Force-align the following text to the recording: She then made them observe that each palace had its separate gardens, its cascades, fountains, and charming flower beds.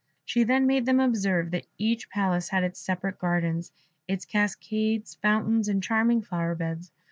She 0.25 0.43
then 0.43 0.65
made 0.65 0.87
them 0.87 0.99
observe 0.99 1.51
that 1.51 1.67
each 1.77 2.09
palace 2.09 2.49
had 2.49 2.63
its 2.63 2.79
separate 2.79 3.19
gardens, 3.19 3.71
its 4.07 4.25
cascades, 4.25 5.13
fountains, 5.21 5.67
and 5.67 5.83
charming 5.83 6.23
flower 6.23 6.55
beds. 6.55 6.91